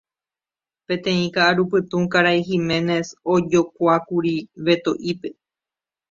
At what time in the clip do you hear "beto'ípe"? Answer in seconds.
4.63-5.27